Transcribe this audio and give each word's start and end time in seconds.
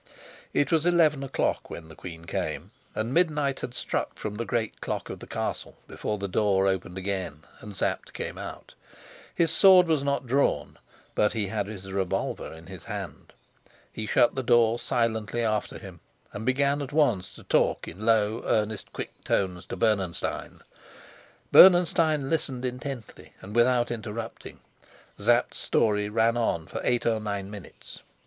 It 0.51 0.71
was 0.71 0.87
eleven 0.87 1.21
o'clock 1.23 1.69
when 1.69 1.87
the 1.87 1.95
queen 1.95 2.25
came, 2.25 2.71
and 2.95 3.13
midnight 3.13 3.59
had 3.59 3.75
struck 3.75 4.17
from 4.17 4.33
the 4.33 4.45
great 4.45 4.81
clock 4.81 5.11
of 5.11 5.19
the 5.19 5.27
castle 5.27 5.77
before 5.85 6.17
the 6.17 6.27
door 6.27 6.65
opened 6.67 6.97
again 6.97 7.43
and 7.59 7.75
Sapt 7.75 8.11
came 8.11 8.35
out. 8.39 8.73
His 9.35 9.51
sword 9.51 9.85
was 9.85 10.01
not 10.03 10.25
drawn, 10.25 10.79
but 11.13 11.33
he 11.33 11.45
had 11.45 11.67
his 11.67 11.91
revolver 11.91 12.51
in 12.51 12.65
his 12.65 12.85
hand. 12.85 13.33
He 13.93 14.07
shut 14.07 14.33
the 14.33 14.41
door 14.41 14.79
silently 14.79 15.43
after 15.43 15.77
him 15.77 15.99
and 16.33 16.47
began 16.47 16.81
at 16.81 16.91
once 16.91 17.31
to 17.35 17.43
talk 17.43 17.87
in 17.87 18.03
low, 18.03 18.41
earnest, 18.47 18.91
quick 18.93 19.23
tones 19.23 19.67
to 19.67 19.75
Bernenstein. 19.77 20.61
Bernenstein 21.51 22.27
listened 22.27 22.65
intently 22.65 23.33
and 23.39 23.55
without 23.55 23.91
interrupting. 23.91 24.61
Sapt's 25.19 25.59
story 25.59 26.09
ran 26.09 26.37
on 26.37 26.65
for 26.65 26.81
eight 26.83 27.05
or 27.05 27.19
nine 27.19 27.51
minutes. 27.51 27.99